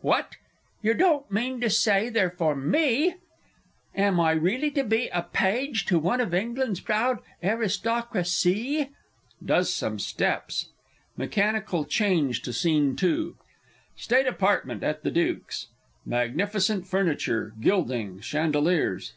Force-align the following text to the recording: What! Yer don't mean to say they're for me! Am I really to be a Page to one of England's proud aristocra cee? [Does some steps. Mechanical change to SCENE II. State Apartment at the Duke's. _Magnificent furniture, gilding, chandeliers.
What! 0.00 0.38
Yer 0.82 0.94
don't 0.94 1.30
mean 1.30 1.60
to 1.60 1.70
say 1.70 2.08
they're 2.08 2.28
for 2.32 2.56
me! 2.56 3.14
Am 3.94 4.18
I 4.18 4.32
really 4.32 4.72
to 4.72 4.82
be 4.82 5.06
a 5.12 5.22
Page 5.22 5.86
to 5.86 6.00
one 6.00 6.20
of 6.20 6.34
England's 6.34 6.80
proud 6.80 7.20
aristocra 7.44 8.24
cee? 8.24 8.88
[Does 9.44 9.72
some 9.72 10.00
steps. 10.00 10.70
Mechanical 11.16 11.84
change 11.84 12.42
to 12.42 12.52
SCENE 12.52 12.96
II. 13.00 13.34
State 13.94 14.26
Apartment 14.26 14.82
at 14.82 15.04
the 15.04 15.12
Duke's. 15.12 15.68
_Magnificent 16.04 16.88
furniture, 16.88 17.52
gilding, 17.62 18.18
chandeliers. 18.18 19.12